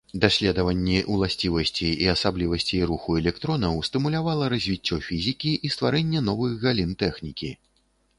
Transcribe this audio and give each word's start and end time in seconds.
Даследаванні 0.21 0.95
ўласцівасцей 1.15 1.91
і 2.05 2.07
асаблівасцей 2.13 2.81
руху 2.91 3.17
электронаў 3.19 3.77
стымулявала 3.89 4.47
развіццё 4.55 4.99
фізікі 5.09 5.53
і 5.69 5.71
стварэнне 5.77 6.23
новых 6.31 6.57
галін 6.65 6.97
тэхнікі. 7.05 7.51